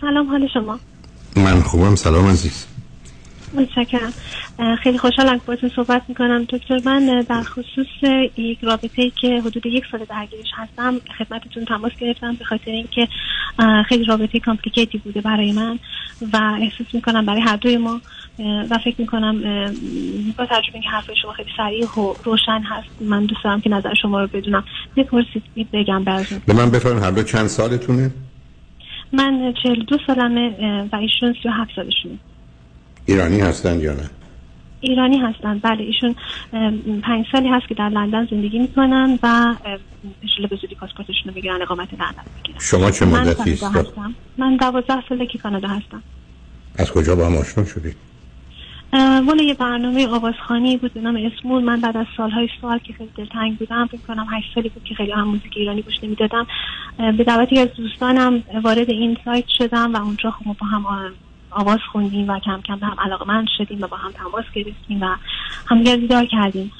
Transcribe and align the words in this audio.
سلام 0.00 0.28
حال 0.28 0.48
شما؟ 0.54 0.80
من 1.36 1.60
خوبم 1.60 1.94
سلام 1.94 2.26
عزیز. 2.26 2.66
متشکرم. 3.54 4.12
خیلی 4.82 4.98
خوشحالم 4.98 5.40
باتون 5.46 5.70
صحبت 5.76 6.02
می‌کنم. 6.08 6.44
دکتر 6.44 6.80
من 6.84 7.24
در 7.28 7.42
خصوص 7.42 7.86
یک 8.36 8.58
رابطه 8.62 9.02
ای 9.02 9.12
که 9.20 9.40
حدود 9.40 9.66
یک 9.66 9.84
سال 9.92 10.00
درگیرش 10.10 10.46
هستم 10.56 11.00
خدمتتون 11.18 11.64
تماس 11.64 11.92
گرفتم 12.00 12.34
به 12.34 12.44
خاطر 12.44 12.70
اینکه 12.70 13.08
خیلی 13.88 14.04
رابطه 14.04 14.40
کامپلیکیتی 14.40 14.98
بوده 14.98 15.20
برای 15.20 15.52
من 15.52 15.78
و 16.32 16.36
احساس 16.62 16.94
می‌کنم 16.94 17.26
برای 17.26 17.40
هر 17.40 17.56
دوی 17.56 17.76
ما 17.76 18.00
و 18.70 18.78
فکر 18.84 18.94
می‌کنم 18.98 19.42
با 20.38 20.46
تجربه 20.46 20.74
اینکه 20.74 20.88
حرف 20.88 21.10
شما 21.22 21.32
خیلی 21.32 21.50
سریع 21.56 21.86
و 21.86 22.14
روشن 22.24 22.62
هست 22.64 22.88
من 23.00 23.24
دوست 23.24 23.44
دارم 23.44 23.60
که 23.60 23.70
نظر 23.70 23.94
شما 24.02 24.20
رو 24.20 24.26
بدونم. 24.26 24.64
بپرسید 24.96 25.42
بگم 25.72 26.04
براتون. 26.04 26.40
به 26.46 26.52
من 26.52 26.70
بفرمایید 26.70 27.04
هر 27.04 27.10
دو 27.10 27.22
چند 27.22 27.46
سالتونه؟ 27.46 28.10
من 29.12 29.54
42 29.62 29.96
سالمه 30.06 30.88
و 30.92 30.96
ایشون 30.96 31.34
37 31.42 31.70
سالشونه. 31.76 32.18
ایرانی 33.06 33.40
هستند 33.40 33.82
یا 33.82 33.92
نه؟ 33.92 34.10
ایرانی 34.80 35.18
هستند 35.18 35.62
بله. 35.62 35.84
ایشون 35.84 36.14
پنج 37.02 37.26
سالی 37.32 37.48
هست 37.48 37.68
که 37.68 37.74
در 37.74 37.88
لندن 37.88 38.26
زندگی 38.30 38.58
می‌کنن 38.58 39.18
و 39.22 39.54
انشالله 40.22 40.48
به 40.50 40.56
زودی 40.56 40.74
پاسپورتشون 40.74 41.22
رو 41.26 41.32
بگیرن 41.32 41.62
اقامت 41.62 41.92
لندن 41.92 42.24
بگیرن. 42.44 42.58
شما 42.60 42.90
چه 42.90 43.06
مدتی 43.06 43.52
است؟ 43.52 43.64
من 44.38 44.56
دوازده 44.56 45.08
ساله 45.08 45.26
که 45.26 45.38
کانادا 45.38 45.68
هستم. 45.68 46.02
از 46.78 46.92
کجا 46.92 47.16
با 47.16 47.26
هم 47.26 47.36
آشنا 47.36 47.64
شدید؟ 47.64 47.96
والا 49.26 49.42
یه 49.42 49.54
برنامه 49.54 50.08
آوازخانی 50.08 50.76
بود 50.76 50.94
به 50.94 51.00
نام 51.00 51.16
اسمول 51.16 51.64
من 51.64 51.80
بعد 51.80 51.96
از 51.96 52.06
سالهای 52.16 52.48
سال 52.60 52.78
که 52.78 52.92
خیلی 52.92 53.10
دلتنگ 53.16 53.58
بودم 53.58 53.86
فکر 53.86 54.00
کنم 54.08 54.26
هشت 54.30 54.54
سالی 54.54 54.68
بود 54.68 54.84
که 54.84 54.94
خیلی 54.94 55.12
هم 55.12 55.28
موزیک 55.28 55.52
ایرانی 55.56 55.82
گوش 55.82 55.94
نمی‌دادم. 56.02 56.46
به 56.98 57.24
دعوتی 57.24 57.58
از 57.58 57.68
دوستانم 57.76 58.42
وارد 58.64 58.90
این 58.90 59.16
سایت 59.24 59.44
شدم 59.58 59.94
و 59.94 60.02
اونجا 60.02 60.30
خب 60.30 60.56
با 60.60 60.66
هم 60.66 61.12
آواز 61.50 61.78
خوندیم 61.92 62.30
و 62.30 62.38
کم 62.38 62.60
کم 62.60 62.76
به 62.76 62.86
هم 62.86 62.96
علاقه 63.00 63.28
من 63.28 63.46
شدیم 63.58 63.78
و 63.82 63.86
با 63.86 63.96
هم 63.96 64.10
تماس 64.12 64.44
گرفتیم 64.54 65.02
و 65.02 65.16
همگر 65.66 65.96
دیدار 65.96 66.24
کردیم. 66.24 66.72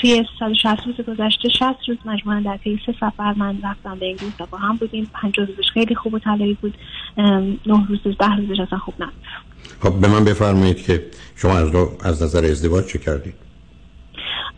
توی 0.00 0.24
160 0.38 0.86
روز 0.86 1.06
گذشته 1.06 1.48
60 1.48 1.88
روز 1.88 1.98
مجموعا 2.04 2.40
در 2.40 2.56
طی 2.56 2.80
سه 2.86 2.94
سفر 3.00 3.32
من 3.36 3.58
رفتم 3.64 3.98
به 3.98 4.06
انگلیس 4.06 4.32
و 4.40 4.46
با 4.46 4.58
هم 4.58 4.76
بودیم. 4.76 5.10
50 5.12 5.46
روزش 5.46 5.70
خیلی 5.72 5.94
خوب 5.94 6.14
و 6.14 6.18
طلایی 6.18 6.58
بود. 6.60 6.74
9 7.18 7.58
روزش 7.88 8.16
10 8.20 8.36
روزش 8.36 8.60
اصلا 8.60 8.78
خوب 8.78 8.94
نبود. 8.98 9.14
خب 9.80 10.00
به 10.00 10.08
من 10.08 10.24
بفرمایید 10.24 10.82
که 10.82 11.06
شما 11.36 11.58
از, 11.58 11.74
از 12.04 12.22
نظر 12.22 12.44
ازدواج 12.44 12.86
چه 12.86 12.98
کردید؟ 12.98 13.34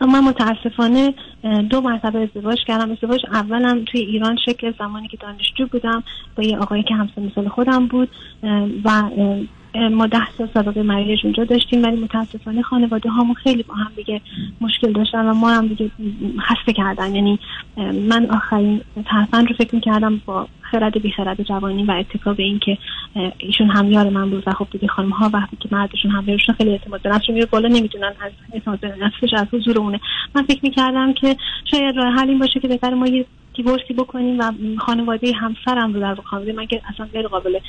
من 0.01 0.19
متاسفانه 0.19 1.13
دو 1.69 1.81
مرتبه 1.81 2.19
ازدواج 2.19 2.57
کردم. 2.67 2.91
ازدواج 2.91 3.25
اولم 3.31 3.85
توی 3.85 4.01
ایران 4.01 4.37
شکل 4.45 4.73
زمانی 4.79 5.07
که 5.07 5.17
دانشجو 5.17 5.67
بودم 5.67 6.03
با 6.37 6.43
یه 6.43 6.57
آقایی 6.57 6.83
که 6.83 6.95
همسن 6.95 7.31
سال 7.35 7.47
خودم 7.47 7.87
بود 7.87 8.09
و 8.85 9.03
ما 9.91 10.07
ده 10.07 10.31
سال 10.37 10.49
سابقه 10.53 10.83
مریض 10.83 11.19
اونجا 11.23 11.43
داشتیم 11.43 11.83
ولی 11.83 11.95
متاسفانه 11.95 12.61
خانواده 12.61 13.09
هامون 13.09 13.33
خیلی 13.33 13.63
با 13.63 13.73
هم 13.73 13.91
دیگه 13.95 14.21
مشکل 14.61 14.91
داشتن 14.91 15.25
و 15.25 15.33
ما 15.33 15.49
هم 15.49 15.67
دیگه 15.67 15.91
خسته 16.39 16.73
کردن. 16.73 17.15
یعنی 17.15 17.39
من 18.09 18.25
آخرین 18.25 18.81
ترفند 19.05 19.47
رو 19.47 19.55
فکر 19.55 19.75
می‌کردم 19.75 20.21
با 20.25 20.47
خرد 20.61 21.01
بی 21.01 21.11
خرد 21.11 21.41
جوانی 21.41 21.83
و 21.83 21.91
اتکا 21.91 22.33
به 22.33 22.43
این 22.43 22.59
که 22.59 22.77
ایشون 23.37 23.69
همیار 23.69 24.09
من 24.09 24.29
بود 24.29 24.43
و 24.47 24.51
خب 24.51 24.67
دیگه 24.71 24.87
خانم 24.87 25.09
ها 25.09 25.29
وقتی 25.33 25.57
که 25.59 25.69
مردشون 25.71 26.11
همیارشون 26.11 26.55
خیلی 26.55 26.69
اعتماد 26.69 27.01
به 27.01 27.09
نفسشون 27.09 27.35
میره 27.35 27.45
بالا 27.45 27.67
نمی‌دونن 27.67 28.13
از 28.21 28.31
اعتماد 28.53 28.79
به 28.79 28.95
نفسش 29.01 29.33
از 29.33 29.47
حضور 29.53 29.79
اونه 29.79 29.99
من 30.35 30.43
فکر 30.43 30.59
می‌کردم 30.63 31.13
که 31.13 31.35
شاید 31.71 31.97
راه 31.97 32.13
حل 32.13 32.29
این 32.29 32.39
باشه 32.39 32.59
که 32.59 32.67
بهتر 32.67 32.93
ما 32.93 33.07
یه 33.07 33.25
دیورسی 33.57 33.93
بکنیم 33.93 34.39
و 34.39 34.51
خانواده 34.77 35.31
همسرم 35.31 35.93
رو 35.93 35.99
در 35.99 36.15
خانواده 36.15 36.53
من 36.53 36.65
که 36.65 36.81
اصلا 36.93 37.05
غیر 37.13 37.27
قابل 37.27 37.59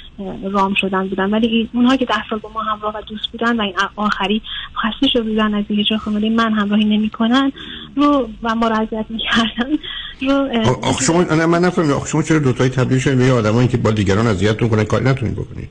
رام 0.43 0.75
شدن 0.75 1.09
بودن. 1.09 1.31
ولی 1.31 1.69
اونها 1.73 1.97
که 1.97 2.05
ده 2.05 2.29
سال 2.31 2.39
با 2.39 2.51
ما 2.55 2.63
همراه 2.63 2.97
و 2.97 3.01
دوست 3.07 3.27
بودن 3.33 3.61
و 3.61 3.63
این 3.63 3.75
آخری 3.97 4.43
خسته 4.75 5.09
شده 5.13 5.23
بودن 5.23 5.55
از 5.55 5.65
اینکه 5.69 5.97
خانواده 5.97 6.31
من 6.31 6.53
همراهی 6.53 6.85
نمی‌کنن 6.85 7.53
رو 7.97 8.29
و 8.43 8.55
ما 8.55 8.69
رو 8.69 8.81
اذیت 8.81 9.07
می‌کردن 9.09 9.79
رو 10.21 10.49
آخ 10.83 11.03
شما 11.03 11.47
من 11.47 11.59
نفهمیدم. 11.59 12.05
شما 12.07 12.23
چرا 12.23 12.39
دوتایی 12.39 12.71
تبدیل 12.71 12.99
شدید 12.99 13.19
به 13.19 13.33
آدمایی 13.33 13.69
که 13.69 13.77
با 13.77 13.91
دیگران 13.91 14.27
اذیتتون 14.27 14.69
کنن؟ 14.69 14.85
کاری 14.85 15.05
نتونید 15.05 15.35
بکنید 15.35 15.69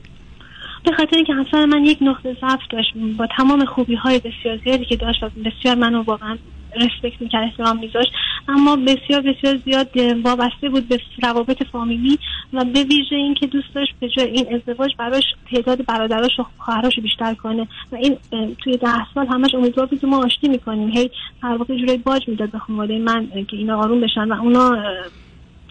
به 0.84 0.92
خاطر 0.92 1.16
اینکه 1.16 1.32
همسر 1.32 1.66
من 1.66 1.84
یک 1.84 1.98
نقطه 2.00 2.36
ضعف 2.40 2.60
داشت 2.70 2.92
با 3.18 3.26
تمام 3.36 3.64
خوبی 3.64 3.94
های 3.94 4.18
بسیار 4.18 4.58
زیادی 4.64 4.84
که 4.84 4.96
داشت 4.96 5.22
و 5.22 5.28
بسیار 5.44 5.74
منو 5.74 6.02
واقعا 6.02 6.36
رسپکت 6.76 7.22
می‌کرد 7.22 7.42
احترام 7.44 7.78
میذاشت. 7.78 8.12
اما 8.48 8.76
بسیار 8.76 9.20
بسیار 9.20 9.56
زیاد 9.64 9.88
وابسته 10.24 10.68
بود 10.68 10.88
به 10.88 11.00
روابط 11.22 11.62
فامیلی 11.72 12.18
و 12.52 12.64
به 12.64 12.82
ویژه 12.84 13.16
اینکه 13.16 13.46
دوست 13.46 13.74
داشت 13.74 13.94
به 14.00 14.08
جای 14.08 14.26
این 14.26 14.54
ازدواج 14.54 14.90
براش 14.98 15.24
تعداد 15.50 15.86
برادراش 15.86 16.40
و 16.40 16.44
خواهراشو 16.58 17.02
بیشتر 17.02 17.34
کنه. 17.34 17.68
و 17.92 17.96
این 17.96 18.16
توی 18.64 18.76
ده 18.76 19.12
سال 19.14 19.26
همش 19.26 19.54
امیدوار 19.54 19.86
بود 19.86 20.06
ما 20.06 20.24
آشتی 20.24 20.48
می‌کنیم. 20.48 20.88
هی 20.88 21.10
هر 21.42 21.56
واقع 21.56 21.76
جوری 21.76 21.96
باج 21.96 22.28
می‌داد 22.28 22.50
به 22.50 22.58
خانواده 22.58 22.98
من 22.98 23.28
که 23.30 23.56
اینا 23.56 23.78
آروم 23.82 24.00
بشن 24.00 24.32
و 24.32 24.42
اونا 24.42 24.76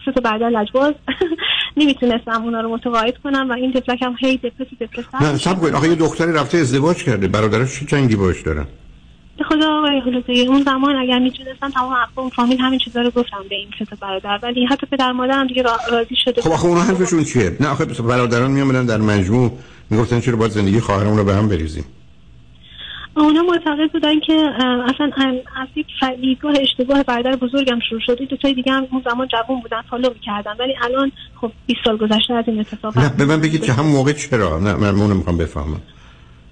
سه 0.04 0.12
تا 0.12 0.20
بعد 0.20 0.42
لجباز. 0.42 0.94
نمی‌تونستم 1.76 2.42
اونا 2.42 2.60
رو 2.60 2.68
متقاعد 2.74 3.18
کنم 3.24 3.46
و 3.50 3.52
این 3.52 3.72
تفلک 3.72 4.02
هم 4.02 4.16
هی 4.20 4.36
دپرس 4.36 4.68
دپرس 4.80 5.04
نه 5.22 5.38
سب 5.38 5.60
کنید 5.60 5.74
آخه 5.74 5.88
یه 5.88 5.94
دختری 5.94 6.32
رفته 6.32 6.58
ازدواج 6.58 7.04
کرده. 7.04 7.28
برادرش 7.28 7.80
چه 7.80 7.86
جنگی 7.86 8.16
باش 8.16 8.42
دارن؟ 8.42 8.66
خدا 9.48 9.78
آقای 9.78 10.00
خلوصی 10.00 10.46
اون 10.46 10.62
زمان 10.62 10.96
اگر 10.96 11.18
می‌تونستم 11.18 11.70
تمام 11.70 11.92
اقوام 11.92 12.30
فامیل 12.30 12.58
همین 12.58 12.78
چیزا 12.78 13.00
رو 13.00 13.10
گفتم 13.10 13.44
به 13.48 13.54
این 13.54 13.68
سه 13.78 13.96
برادر 14.00 14.38
ولی 14.42 14.66
حتی 14.66 14.86
پدر 14.86 15.12
مادرم 15.12 15.46
دیگه 15.46 15.62
راضی 15.90 16.16
شده 16.24 16.42
خب 16.42 16.52
آخه 16.52 16.66
اونا 16.66 16.80
حرفشون 16.80 17.24
چیه؟ 17.24 17.56
نه 17.60 17.68
آخه 17.68 17.84
برادران 17.84 18.50
میامدن 18.50 18.86
در 18.86 18.98
مجموع 18.98 19.52
می‌گفتن 19.90 20.20
چرا 20.20 20.36
باید 20.36 20.52
زندگی 20.52 20.80
خواهرمون 20.80 21.18
رو 21.18 21.24
به 21.24 21.34
هم 21.34 21.48
بریزیم؟ 21.48 21.84
اونا 23.16 23.42
معتقد 23.42 23.92
بودن 23.92 24.20
که 24.20 24.32
اصلا 24.88 25.10
از 25.56 25.68
یک 25.76 25.86
دیدگاه 26.20 26.54
اشتباه 26.60 27.02
برادر 27.02 27.36
بزرگم 27.36 27.78
شروع 27.88 28.00
شده 28.06 28.24
دو 28.24 28.36
تای 28.36 28.54
دیگه 28.54 28.72
هم 28.72 28.86
اون 28.92 29.02
زمان 29.04 29.28
جوون 29.28 29.60
بودن 29.60 29.82
فالو 29.90 30.08
می‌کردن. 30.14 30.56
ولی 30.58 30.74
الان 30.82 31.12
خب 31.40 31.52
20 31.66 31.80
سال 31.84 31.96
گذشته 31.96 32.34
از 32.34 32.44
این 32.46 32.60
اتفاق. 32.60 32.98
نه 32.98 33.08
به 33.08 33.24
من 33.24 33.40
بگید 33.40 33.64
که 33.64 33.72
هم 33.72 33.86
موقع 33.86 34.12
چرا؟ 34.12 34.58
نه 34.58 34.74
من 34.74 35.00
اونو 35.00 35.14
می‌خوام 35.14 35.36
بفهمم. 35.36 35.80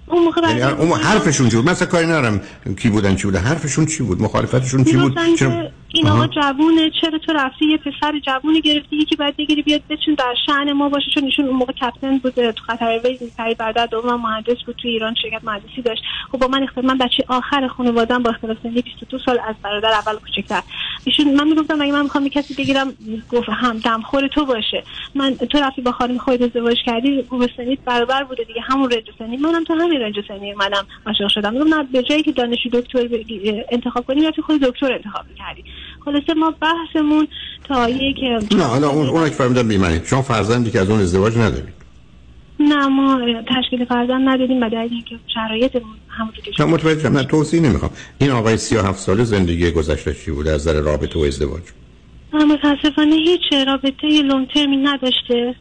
اون 0.07 0.25
موقع 0.25 0.41
یعنی 0.49 0.63
اون 0.63 1.01
حرفشون 1.01 1.49
چی 1.49 1.57
بود؟ 1.57 1.71
مثلا 1.71 1.89
کاری 1.89 2.07
ندارم 2.07 2.41
کی 2.77 2.91
بودن 2.91 3.17
چی 3.17 3.27
بوده 3.27 3.39
حرفشون 3.39 3.87
چی 3.87 4.03
بود؟ 4.03 4.23
مخالفتشون 4.23 4.85
چی 4.85 4.97
بود؟ 4.97 5.19
چرا 5.39 5.69
این 5.97 6.09
آقا 6.09 6.27
جوونه 6.27 6.91
چرا 7.01 7.19
تو 7.19 7.33
رفتی؟ 7.33 7.67
یه 7.67 7.77
پسر 7.77 8.19
جوونی 8.19 8.61
گرفتی 8.61 8.97
یکی 8.97 9.17
بعد 9.17 9.37
بگیری 9.37 9.63
بیاد 9.63 9.83
بچون 9.91 10.15
در 10.15 10.35
شأن 10.47 10.73
ما 10.73 10.89
باشه 10.89 11.11
چون 11.15 11.25
ایشون 11.25 11.45
اون 11.45 11.57
موقع 11.57 11.73
کپتن 11.73 12.19
بود 12.19 12.51
تو 12.51 12.65
قطر 12.69 13.01
ویز 13.05 13.37
پری 13.39 13.55
بعد 13.55 13.91
دوم 13.91 14.21
مهندس 14.21 14.63
بود 14.67 14.77
تو 14.83 14.89
ایران 14.89 15.15
شرکت 15.23 15.45
مهندسی 15.45 15.83
داشت. 15.83 16.03
خب 16.33 16.39
با 16.39 16.47
من 16.47 16.63
اختلاف 16.63 16.85
من 16.85 16.99
بچه 16.99 17.25
آخر 17.29 17.69
خانواده‌ام 17.69 18.23
با 18.23 18.31
اختلاف 18.31 18.57
سنی 18.63 18.83
22 18.83 19.19
سال 19.19 19.41
از 19.49 19.55
برادر 19.63 19.89
اول 19.89 20.19
کوچکتر. 20.19 20.63
ایشون 21.05 21.35
من 21.35 21.49
می‌گفتم 21.49 21.81
اگه 21.81 21.93
من 21.93 22.03
می‌خوام 22.03 22.29
کسی 22.29 22.55
بگیرم 22.55 22.95
گفت 23.29 23.49
هم 23.49 23.79
دمخور 23.79 24.27
تو 24.27 24.45
باشه. 24.45 24.85
من 25.15 25.35
تو 25.35 25.59
رفتی 25.59 25.83
با 25.83 25.93
خانم 25.93 26.19
خودت 26.19 26.43
ازدواج 26.43 26.77
کردی 26.87 27.23
به 27.23 27.51
سنیت 27.57 27.79
برابر 27.85 28.25
بوده 28.25 28.45
دیگه 28.45 28.61
همون 28.61 28.91
رنج 28.91 29.05
سنی. 29.19 29.37
منم 29.37 29.65
تو 29.65 29.75
همین 29.75 30.01
رنج 30.01 30.15
سنی 30.29 30.53
منم 30.53 30.87
عاشق 31.07 31.29
شدم. 31.29 31.53
میگم 31.53 31.75
نه 31.75 31.83
به 31.83 32.03
جایی 32.03 32.23
که 32.23 32.33
دانشجو 32.33 32.69
دکتر 32.73 33.09
انتخاب 33.71 34.07
کنی 34.07 34.31
تو 34.31 34.43
خود 34.43 34.61
دکتر 34.61 34.93
انتخاب 34.93 35.25
کردی. 35.39 35.65
خلاصه 36.05 36.35
ما 36.35 36.55
بحثمون 36.61 37.29
تا 37.65 37.89
یک 37.89 38.17
نه 38.57 38.65
حالا 38.65 38.89
اون 38.89 39.07
اون 39.09 39.25
که 39.25 39.35
فهمیدم 39.35 39.69
بیمنی. 39.69 40.01
شما 40.05 40.23
فرزندی 40.23 40.71
که 40.71 40.81
از 40.81 40.91
اون 40.91 41.01
ازدواج 41.01 41.39
ندارید. 41.39 41.75
نه 42.61 42.87
ما 42.87 43.21
تشکیل 43.57 43.85
فرزند 43.85 44.29
ندادیم 44.29 44.63
و 44.63 44.69
در 44.69 44.79
اینکه 44.79 45.17
شرایطمون 45.35 45.97
همونطور 46.09 46.45
که 46.45 46.65
نه 46.65 46.71
متوجه 46.71 47.09
نه 47.09 47.25
توضیح 47.25 47.61
نمی‌خوام. 47.61 47.91
این 48.19 48.31
آقای 48.31 48.57
37 48.57 48.99
ساله 48.99 49.25
زندگی 49.25 49.71
گذشته 49.71 50.15
چی 50.15 50.31
بوده 50.31 50.51
از 50.51 50.69
نظر 50.69 50.81
رابطه 50.81 51.19
و 51.19 51.23
ازدواج. 51.23 51.63
متاسفانه 52.33 53.15
هیچ 53.15 53.67
رابطه 53.67 54.23
لونگ 54.23 54.49
ترمی 54.49 54.77
نداشته 54.77 55.55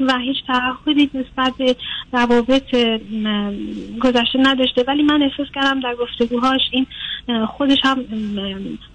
و 0.00 0.18
هیچ 0.18 0.36
تعهدی 0.46 1.10
نسبت 1.14 1.54
به 1.58 1.76
روابط 2.12 2.74
گذشته 4.00 4.38
نداشته. 4.38 4.84
ولی 4.88 5.02
من 5.02 5.22
احساس 5.22 5.46
کردم 5.54 5.80
در 5.80 5.94
گفتگوهاش 5.94 6.60
این 6.70 6.86
خودش 7.48 7.78
هم 7.84 8.04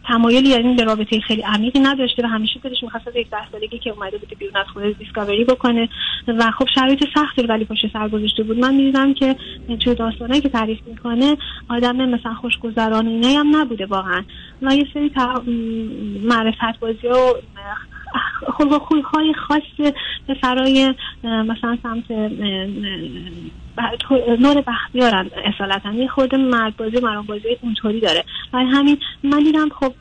تمایلی 0.07 0.50
یعنی 0.50 0.75
به 0.75 0.83
رابطه 0.83 1.19
خیلی 1.19 1.41
عمیقی 1.41 1.80
نداشته 1.80 2.24
و 2.24 2.27
همیشه 2.27 2.59
خودش 2.59 2.83
می‌خواست 2.83 3.15
یک 3.15 3.30
ده 3.30 3.51
سالگی 3.51 3.80
که 3.80 3.89
اومده 3.89 4.18
بوده 4.18 4.35
بیرون 4.35 4.57
از 4.57 4.65
خود 4.74 4.97
دیسکاوری 4.97 5.44
بکنه 5.44 5.89
و 6.27 6.51
خب 6.51 6.65
شرایط 6.75 7.03
سختی 7.15 7.41
ولی 7.41 7.65
پشت 7.65 7.94
سر 7.94 8.09
گذاشته 8.09 8.44
بود. 8.44 8.57
من 8.57 8.75
می‌دیدم 8.75 9.13
که 9.13 9.35
توی 9.80 9.95
داستانهایی 9.95 10.41
که 10.41 10.50
تعریف 10.50 10.80
می‌کنه 10.88 11.38
آدم 11.69 12.09
مثلا 12.09 12.33
خوشگذران 12.33 13.07
اینه 13.07 13.39
هم 13.39 13.56
نبوده 13.56 13.85
واقعا. 13.85 14.24
و 14.62 14.75
یه 14.75 14.86
سری 14.94 15.12
معرفت 16.24 16.79
بازی 16.79 17.07
و 17.07 17.33
خلق 18.57 18.81
خوی 18.81 19.01
های 19.01 19.33
خاص 19.33 19.94
به 20.27 20.33
فرای 20.42 20.94
مثلا 21.24 21.77
سمت 21.83 22.12
نور 24.39 24.63
بختیارم 24.68 25.30
اصالتا. 25.45 25.94
یه 25.94 26.07
خود 26.07 26.36
مرد 26.36 26.77
بازی 26.77 27.00
مرام 27.00 27.25
بازی 27.25 27.57
اونطوری 27.62 28.00
داره. 28.00 28.24
برای 28.54 28.65
همین 28.65 28.98
من 29.24 29.44
دیدم 29.44 29.69
خب 29.69 29.94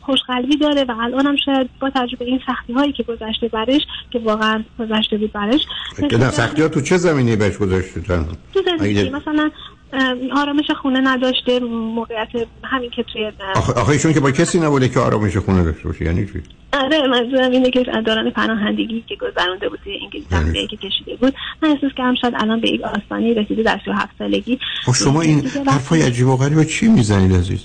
خوشقلبی 0.00 0.56
داره 0.56 0.84
و 0.84 0.92
الانم 1.00 1.36
شاید 1.36 1.70
با 1.80 1.90
تجربه 1.90 2.24
این 2.24 2.40
سختی 2.46 2.72
هایی 2.72 2.92
که 2.92 3.02
گذشته 3.02 3.48
برش 3.48 3.82
که 4.10 4.18
واقعا 4.18 4.64
گذشته 4.78 5.18
بود 5.18 5.32
برش 5.32 5.66
سختی 6.30 6.62
ها 6.62 6.68
تو 6.68 6.80
چه 6.80 6.96
زمینی 6.96 7.36
بهش 7.36 7.58
گذاشته 7.58 8.00
تو 8.00 8.62
زندگی 8.64 9.10
مثلا 9.10 9.50
آرامش 10.36 10.70
خونه 10.82 11.00
نداشته 11.00 11.60
موقعیت 11.94 12.28
همین 12.64 12.90
که 12.90 13.04
توی 13.12 13.32
آخه, 13.54 13.72
آخه 13.72 13.88
ایشون 13.88 14.12
که 14.12 14.20
با 14.20 14.30
کسی 14.30 14.60
نبوده 14.60 14.88
که 14.88 15.00
آرامش 15.00 15.36
خونه 15.36 15.64
داشته 15.64 15.88
باشه 15.88 16.04
یعنی 16.04 16.26
چی؟ 16.26 16.42
آره 16.72 17.06
منظورم 17.08 17.50
اینه 17.50 17.70
که 17.70 17.84
دوران 18.06 18.30
پناهندگی 18.30 19.04
که 19.08 19.16
گذرونده 19.16 19.68
بود 19.68 19.78
توی 19.84 19.98
انگلیس 20.02 20.54
یعنی 20.54 20.66
که 20.66 20.76
کشیده 20.76 21.16
بود. 21.16 21.34
من 21.62 21.68
احساس 21.68 21.90
کردم 21.96 22.14
شاید 22.14 22.34
الان 22.36 22.60
به 22.60 22.68
یک 22.68 22.80
آستانی 22.82 23.34
رسیده 23.34 23.62
در 23.62 23.80
37 23.84 24.10
سالگی. 24.18 24.58
خب 24.84 24.92
شما 24.92 25.20
این 25.20 25.46
حرفای 25.66 26.02
عجیب 26.02 26.26
و 26.26 26.36
غریب 26.36 26.62
چی 26.62 26.88
می‌زنید 26.88 27.32
عزیز؟ 27.32 27.64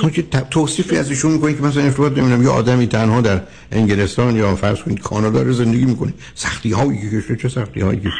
چون 0.00 0.10
که 0.10 0.22
توصیفی 0.50 0.96
از 0.96 1.10
ایشون 1.10 1.32
می‌کنید 1.32 1.56
که 1.56 1.62
مثلا 1.62 1.82
افراد 1.82 2.18
نمی‌دونم 2.18 2.42
یه 2.42 2.48
آدمی 2.48 2.86
تنها 2.86 3.20
در 3.20 3.40
انگلستان 3.72 4.36
یا 4.36 4.56
فرض 4.56 4.82
کنید 4.82 5.00
کانادا 5.00 5.42
رو 5.42 5.52
زندگی 5.52 5.84
می‌کنه. 5.84 6.14
سختی 6.34 6.72
هایی 6.72 7.00
که 7.00 7.16
کشته 7.16 7.36
چه 7.36 7.48
سختی 7.48 7.80
هایی 7.80 8.00
کشته؟ 8.00 8.10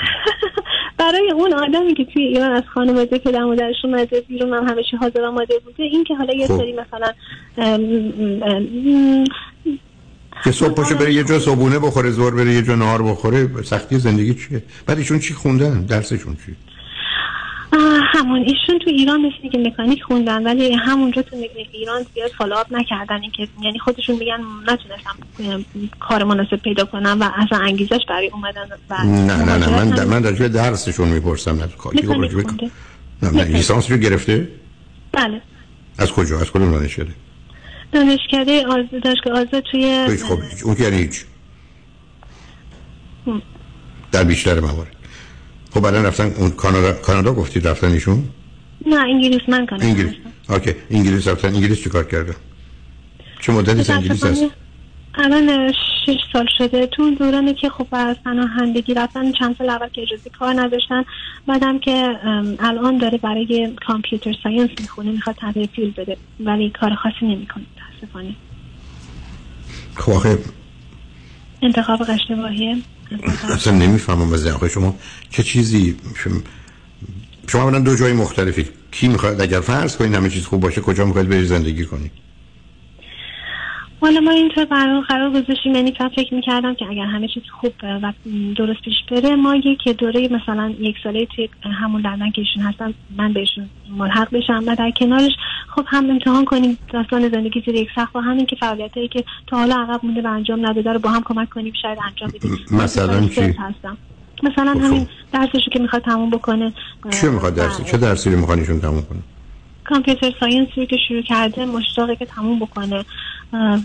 برای 1.00 1.30
اون 1.30 1.52
آدمی 1.52 1.94
که 1.94 2.04
توی 2.04 2.22
ایران 2.22 2.52
از 2.52 2.62
خانواده 2.74 3.18
پدر 3.18 3.44
مادرش 3.44 3.84
اومده 3.84 4.20
بیرون 4.20 4.54
هم 4.54 4.68
همیشه 4.68 4.96
حاضر 4.96 5.24
آماده 5.24 5.58
بوده 5.58 5.82
این 5.82 6.04
که 6.04 6.14
حالا 6.14 6.34
یه 6.34 6.46
خب. 6.46 6.56
سری 6.56 6.72
مثلا 6.72 7.12
که 10.44 10.52
صبح 10.52 10.74
پاشه 10.74 10.94
بره 10.94 11.14
یه 11.14 11.24
جا 11.24 11.38
صبونه 11.38 11.78
بخوره 11.78 12.10
زور 12.10 12.34
بره 12.34 12.54
یه 12.54 12.62
جا 12.62 12.74
نهار 12.74 13.02
بخوره 13.02 13.62
سختی 13.62 13.98
زندگی 13.98 14.34
چیه؟ 14.34 14.62
بعد 14.86 14.98
ایشون 14.98 15.18
چی 15.18 15.34
خوندن؟ 15.34 15.82
درسشون 15.82 16.36
چیه 16.46 16.54
همون 18.12 18.38
ایشون 18.38 18.78
تو 18.78 18.90
ایران 18.90 19.20
مثل 19.20 19.48
که 19.52 19.58
مکانیک 19.58 20.02
خوندن 20.02 20.42
ولی 20.42 20.74
همونجا 20.74 21.22
تو 21.22 21.36
ایران 21.72 22.06
زیاد 22.14 22.30
فالوآپ 22.38 22.66
نکردن. 22.70 23.22
اینکه 23.22 23.48
یعنی 23.62 23.78
خودشون 23.78 24.16
میگن 24.16 24.40
نتونستم 24.68 25.64
کار 26.00 26.24
مناسب 26.24 26.56
پیدا 26.56 26.84
کنم 26.84 27.18
و 27.20 27.30
اصلا 27.36 27.58
انگیزش 27.58 28.00
برای 28.08 28.30
اومدن 28.34 28.68
و 28.90 29.04
نه 29.04 29.36
نه 29.44 29.56
نه 29.56 29.68
من 29.68 29.90
در 29.90 30.04
من 30.04 30.20
در 30.20 30.30
درسشون 30.48 31.08
می‌پرسم 31.08 31.56
نه 31.56 31.66
کاری 31.66 32.06
نه 33.22 33.30
نه 33.30 33.44
لیسانس 33.44 33.90
رو 33.90 33.96
گرفته؟ 33.96 34.48
بله. 35.12 35.42
از 35.98 36.12
کجا؟ 36.12 36.40
از 36.40 36.50
کدوم 36.50 36.70
دانشکده؟ 36.70 37.12
دانشکده 37.92 38.66
آزاد 38.66 39.02
دانشگاه 39.02 39.32
آزاد 39.32 39.62
توی 39.70 40.16
خب 40.16 40.38
اون 40.64 40.76
یعنی 40.80 40.96
هیچ. 40.96 41.24
در 44.12 44.24
بیشتر 44.24 44.60
موارد. 44.60 44.99
خب 45.70 45.80
بعدا 45.80 46.02
رفتن 46.02 46.32
اون 46.36 46.50
کانادا 46.50 46.92
کانادا 46.92 47.32
گفتید 47.32 47.68
رفتن 47.68 47.92
ایشون 47.92 48.24
نه 48.86 48.96
انگلیس. 48.96 49.40
من 49.48 49.66
کانادا 49.66 49.88
انگلیس. 49.88 50.14
okay. 50.48 50.74
انگلیس 50.90 51.28
رفتن. 51.28 51.54
انگلیس 51.54 51.82
چیکار 51.82 52.04
کرده؟ 52.04 52.34
چه 53.40 53.52
مدتی 53.52 53.92
انگلیس 53.92 54.24
هست 54.24 54.44
الان 55.14 55.72
شش 56.06 56.18
سال 56.32 56.46
شده. 56.58 56.86
تو 56.86 57.10
دورانی 57.10 57.54
که 57.54 57.68
خب 57.68 57.86
از 57.92 58.16
پناهندگی 58.24 58.94
رفتن 58.94 59.32
چند 59.32 59.56
سال 59.58 59.70
اول 59.70 59.88
که 59.88 60.02
اجازه 60.02 60.30
کار 60.38 60.60
نداشتن 60.60 61.04
بعدم 61.46 61.78
که 61.78 62.16
الان 62.58 62.98
داره 62.98 63.18
برای 63.18 63.76
computer 63.86 64.34
science 64.42 64.70
می‌خونه 64.80 65.10
می‌خواد 65.10 65.36
تغییر 65.36 65.68
field 65.76 65.94
بده 65.94 66.16
ولی 66.40 66.70
کار 66.80 66.94
خاصی 66.94 67.26
نمی‌کنه. 67.26 67.64
متاسفانه. 68.00 68.34
خب 69.94 70.38
انتخاب 71.62 72.02
اشتباهیه 72.08 72.76
اصلا 73.54 73.72
نمی‌فهمم 73.72 74.32
از 74.32 74.46
آخه 74.46 74.68
شما 74.68 74.94
چه 75.30 75.42
چیزی 75.42 75.96
شما 77.46 77.62
اولا 77.62 77.78
دو 77.78 77.96
جای 77.96 78.12
مختلفی. 78.12 78.66
کی 78.90 79.08
می‌خواد 79.08 79.40
اگر 79.40 79.60
فرض 79.60 79.96
کنید 79.96 80.14
همه 80.14 80.30
چیز 80.30 80.46
خوب 80.46 80.60
باشه 80.60 80.80
کجا 80.80 81.04
می‌خواید 81.04 81.28
بری 81.28 81.46
زندگی 81.46 81.84
کنید؟ 81.84 82.10
حالا 84.00 84.20
ما 84.20 84.30
اینطور 84.30 84.64
برنامه 84.64 85.06
قرار 85.06 85.30
گذاشتیم. 85.30 85.74
یعنی 85.74 85.94
من 86.00 86.08
فکر 86.08 86.34
می‌کردم 86.34 86.74
که 86.74 86.84
اگر 86.84 87.04
همه 87.04 87.28
چیز 87.28 87.42
خوب 87.60 87.72
و 87.82 88.12
درست 88.56 88.80
پیش 88.84 88.94
بره 89.10 89.36
ما 89.36 89.54
یک 89.56 89.88
دوره 89.88 90.28
مثلا 90.28 90.74
یک 90.80 90.96
ساله 91.04 91.26
توی 91.26 91.48
همون 91.80 92.00
لندن 92.00 92.30
که 92.30 92.40
ایشون 92.40 92.62
هستن 92.62 92.94
من 93.16 93.32
بهشون 93.32 93.70
ملحق 93.90 94.34
بشم 94.34 94.64
و 94.66 94.76
در 94.76 94.90
کنارش 95.00 95.32
خب 95.82 95.86
هم 95.88 96.10
امتحان 96.10 96.44
کنیم 96.44 96.78
داستان 96.92 97.28
زندگی 97.28 97.62
زیر 97.66 97.74
یک 97.74 97.88
سخت 97.94 98.16
و 98.16 98.20
همین 98.20 98.46
که 98.46 98.56
فعالیت 98.56 98.94
هایی 98.94 99.08
که 99.08 99.24
تا 99.46 99.56
حالا 99.56 99.76
عقب 99.76 100.04
مونده 100.04 100.22
و 100.22 100.26
انجام 100.26 100.66
نداده 100.66 100.92
رو 100.92 100.98
با 100.98 101.10
هم 101.10 101.22
کمک 101.22 101.48
کنیم 101.48 101.72
شاید 101.82 101.98
انجام 102.06 102.28
بدیم 102.28 102.58
مثلا 102.70 103.28
چی؟ 103.28 103.40
هستم. 103.40 103.96
مثلا 104.42 104.74
خب، 104.74 104.80
همین 104.80 105.04
خب. 105.04 105.10
درسشو 105.32 105.70
که 105.72 105.78
می‌خواد 105.78 106.02
تموم 106.02 106.30
بکنه 106.30 106.72
چه 107.10 107.30
می‌خواد 107.30 107.54
درسی؟ 107.54 107.84
چه 107.84 107.96
درسی 107.96 108.30
رو 108.30 108.40
می‌خواد 108.40 108.58
ایشون 108.58 108.80
تموم 108.80 109.02
کنه؟ 109.02 109.18
computer 109.84 110.32
science 110.40 110.81
ی 110.81 110.86
که 110.86 110.96
شروع 111.08 111.22
کرده 111.22 111.64
مشتاقه 111.64 112.16
که 112.16 112.26
تموم 112.26 112.58
بکنه 112.58 113.04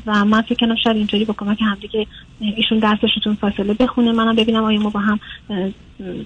و 0.06 0.26
من 0.26 0.42
فکر 0.42 0.66
کنم 0.66 0.76
شاید 0.84 0.98
اینطوری 0.98 1.26
با 1.26 1.36
کمک 1.38 1.58
همدیگه 1.62 2.08
ایشون 2.40 2.80
درسشون 2.80 3.36
فاصله 3.42 3.74
بخونه 3.74 4.12
منم 4.12 4.36
ببینم 4.36 4.64
آیا 4.64 4.80
ما 4.80 4.90
با 4.90 5.00
هم 5.00 5.20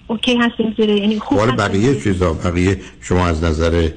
okay 0.08 0.38
هستیم 0.38 0.74
زیر 0.78 0.90
یعنی 0.90 1.20
خوب 1.20 1.56
بقیه 1.58 2.02
چیزا 2.02 2.34
بقیه 2.34 2.80
شما 3.02 3.28
از 3.28 3.44
نظر 3.44 3.90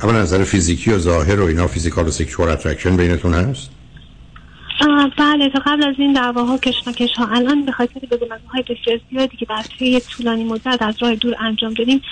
اما 0.00 0.12
نظر 0.12 0.44
فیزیکی 0.44 0.92
و 0.92 0.98
ظاهر 0.98 1.40
و 1.40 1.44
اینا 1.44 1.66
physical 1.66 2.06
و 2.06 2.10
sexual 2.10 2.48
attraction 2.48 2.96
بینتون 2.96 3.34
هست؟ 3.34 3.70
بله 5.18 5.50
تا 5.50 5.58
قبل 5.66 5.84
از 5.84 5.94
این 5.98 6.12
دعواها 6.12 6.58
کشمکش 6.58 7.12
ها 7.16 7.26
الان 7.26 7.64
به 7.64 7.72
خاطر 7.72 8.00
بدون 8.10 8.28
های 8.52 8.62
بسیار 8.62 9.00
زیادی 9.10 9.36
که 9.36 9.46
در 9.46 9.62
طی 9.78 10.00
طولانی 10.00 10.44
مدت 10.44 10.82
از 10.82 10.94
راه 11.02 11.14
دور 11.14 11.34
انجام 11.40 11.74
دادیم 11.74 12.02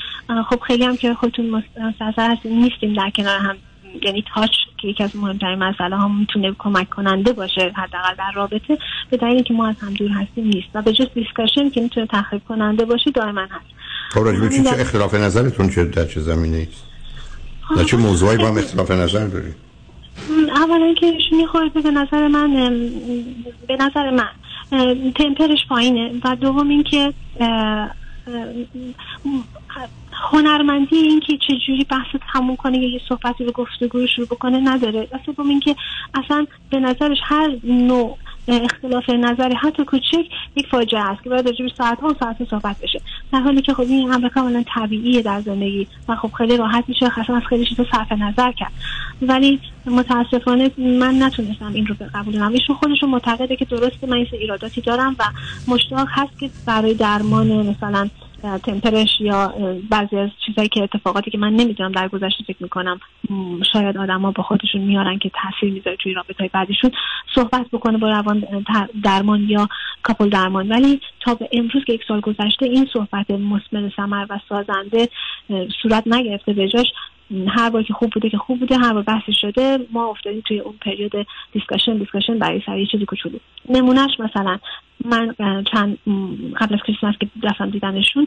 خب 0.51 0.61
خیلی 0.67 0.85
هم 0.85 0.97
که 0.97 1.15
خودتون 1.15 1.51
مستحضر 1.51 2.31
هستیم 2.31 2.53
نیستیم 2.53 2.95
در 2.95 3.11
کنار 3.17 3.39
هم 3.39 3.57
یعنی 4.03 4.25
touch 4.35 4.51
که 4.79 4.89
یکی 4.89 5.05
از 5.05 5.17
مهمترین 5.17 5.59
مسئله 5.59 5.97
ها 5.97 6.09
می‌تونه 6.09 6.55
کمک 6.59 6.91
کننده 6.91 7.33
باشه 7.33 7.73
حداقل 7.77 8.15
در 8.19 8.33
رابطه 8.35 8.79
به 9.11 9.17
دلیلی 9.17 9.43
که 9.43 9.55
ما 9.55 9.69
از 9.69 9.77
هم 9.81 9.95
دور 9.95 10.11
هستیم 10.11 10.45
نیست. 10.45 10.69
و 10.75 10.83
به 10.83 10.93
جز 10.93 11.07
discussion 11.15 11.71
که 11.71 11.81
می‌تونه 11.81 12.07
تخریب 12.07 12.43
کننده 12.49 12.85
باشه 12.85 13.11
دائما 13.11 13.41
هست. 13.41 13.67
خب 14.11 14.21
راجبه 14.21 14.49
چه 14.49 14.81
اختلاف 14.81 15.15
نظرتون 15.15 15.69
چه 15.69 15.85
در 15.85 16.05
چه 16.05 16.21
زمینه 16.21 16.67
است 16.71 16.90
در 17.77 17.85
چه 17.85 17.97
موضوعی 17.97 18.37
با 18.37 18.49
هم 18.49 18.59
اختلاف 18.59 18.91
نظر 18.91 19.27
دارید 19.27 19.55
اولا 20.55 20.95
که 20.95 21.07
ایشون 21.07 21.47
خورده 21.47 21.81
به 21.81 21.91
نظر 21.91 22.29
من 22.29 22.55
به 23.69 23.77
نظر 23.77 24.11
من 24.11 24.29
تمپرش 25.13 25.67
پایینه. 25.69 26.13
و 26.25 26.37
دوم 26.37 26.69
اینکه 26.69 27.13
هنرمندی 30.13 30.97
این 30.97 31.21
که 31.21 31.39
چجوری 31.49 31.87
بحث 31.91 32.17
تموم 32.33 32.57
کنه 32.57 32.79
یا 32.79 32.91
یه 32.91 33.01
صحبتی 33.09 33.45
رو 33.45 33.53
گفتگوی 33.53 34.09
شروع 34.09 34.27
بکنه 34.27 34.61
نداره. 34.61 35.09
و 35.13 35.19
سوم 35.27 35.49
اینکه 35.49 35.77
اصلا 36.15 36.47
به 36.71 36.79
نظرش 36.79 37.19
هر 37.23 37.57
نوع 37.65 38.19
اختلاف 38.53 39.11
نظری 39.11 39.55
حتی 39.55 39.85
کوچک 39.85 40.27
یک 40.57 40.67
فاجعه 40.71 41.11
است 41.11 41.23
که 41.23 41.31
باید 41.31 41.47
راجع 41.47 41.69
ساعت 41.79 42.01
ها 42.01 42.17
ساعت 42.21 42.45
صحبت 42.51 42.77
بشه. 42.83 43.01
در 43.33 43.41
حالی 43.41 43.63
که 43.63 43.75
خب 43.75 43.81
این 43.81 44.13
امر 44.13 44.29
کاملا 44.29 44.65
طبیعیه 44.75 45.23
در 45.23 45.41
زندگی 45.41 45.87
و 46.09 46.17
خب 46.17 46.33
خیلی 46.33 46.57
راحت 46.57 46.85
میشه 46.89 47.11
خاصا 47.11 47.37
از 47.37 47.43
خیلی 47.49 47.65
چیزا 47.65 47.85
صرف 47.93 48.13
نظر 48.13 48.53
کرد. 48.53 48.73
ولی 49.23 49.61
متاسفانه 49.87 50.71
من 50.79 51.23
نتونستم 51.23 51.73
این 51.75 51.87
رو 51.87 51.95
قبول 52.15 52.43
ایشون 52.43 52.77
خودشون 52.77 53.11
معتقده 53.11 53.57
که 53.57 53.65
درسته 53.65 54.07
من 54.07 54.27
ایراداتی 54.33 54.81
دارم 54.81 55.17
و 55.19 55.25
مشتاق 55.69 56.09
هست 56.11 56.39
که 56.41 56.51
برای 56.67 56.95
درمان 56.95 57.67
مثلا 57.67 58.09
تمپرش 58.43 59.21
یا 59.21 59.55
بعضی 59.91 60.17
از 60.17 60.31
چیزهایی 60.47 60.69
که 60.69 60.83
اتفاقاتی 60.83 61.31
که 61.31 61.39
من 61.39 61.53
نمی‌دونم 61.53 61.93
در 61.93 62.09
گذشته 62.09 62.45
فکر 62.45 62.63
می‌کنم 62.63 63.01
شاید 63.73 63.97
آدما 63.97 64.31
با 64.31 64.43
خودشون 64.43 64.81
میارن 64.81 65.19
که 65.19 65.31
تاثیر 65.43 65.73
می‌ذاره 65.73 65.97
توی 65.97 66.15
رابطه 66.15 66.35
های 66.39 66.51
بعدیشون 66.53 66.91
صحبت 67.35 67.67
بکنه 67.73 67.99
با 67.99 68.09
روان 68.09 68.45
درمان 69.05 69.41
یا 69.49 69.69
کاپل 70.03 70.29
درمان. 70.29 70.69
ولی 70.69 71.01
تا 71.21 71.35
به 71.35 71.49
امروز 71.53 71.85
که 71.85 71.93
یک 71.93 72.03
سال 72.09 72.21
گذشته 72.21 72.67
این 72.67 72.89
صحبت 72.93 73.31
مثمر 73.31 73.91
ثمر 73.97 74.27
و 74.31 74.41
سازنده 74.49 75.09
صورت 75.83 76.03
نگرفته 76.07 76.53
به 76.53 76.69
جاش. 76.69 76.87
هر 77.49 77.71
بار 77.71 77.83
که 77.83 77.93
خوب 77.93 78.11
بوده 78.11 78.31
که 78.31 78.39
خوب 78.39 78.61
بوده 78.61 78.79
هر 78.79 78.93
بار 78.93 79.03
بحثی 79.03 79.33
شده 79.33 79.79
ما 79.93 80.07
افتادیم 80.11 80.43
توی 80.47 80.59
اون 80.59 80.75
period 80.81 81.27
discussion 81.53 81.99
discussion 81.99 82.39
برای 82.39 82.63
سر 82.67 82.79
یه 82.79 82.87
چیزی 82.87 83.05
کوچولو. 83.05 83.39
نمونهش 83.69 84.11
مثلا 84.19 84.59
من 85.05 85.35
چند 85.73 85.99
قبل 86.61 86.75
از 86.75 86.81
کریسمس 86.87 87.15
که 87.21 87.29
رفتم 87.43 87.71
دیدنشون 87.71 88.27